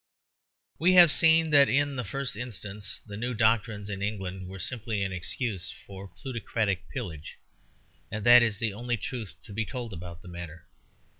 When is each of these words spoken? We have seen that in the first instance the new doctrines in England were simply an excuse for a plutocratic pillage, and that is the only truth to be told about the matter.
We 0.79 0.93
have 0.95 1.11
seen 1.11 1.51
that 1.51 1.69
in 1.69 1.95
the 1.95 2.03
first 2.03 2.35
instance 2.35 3.01
the 3.05 3.15
new 3.15 3.35
doctrines 3.35 3.87
in 3.87 4.01
England 4.01 4.47
were 4.47 4.57
simply 4.57 5.03
an 5.03 5.11
excuse 5.13 5.69
for 5.85 6.05
a 6.05 6.07
plutocratic 6.07 6.89
pillage, 6.89 7.37
and 8.11 8.25
that 8.25 8.41
is 8.41 8.57
the 8.57 8.73
only 8.73 8.97
truth 8.97 9.35
to 9.43 9.53
be 9.53 9.63
told 9.63 9.93
about 9.93 10.23
the 10.23 10.27
matter. 10.27 10.65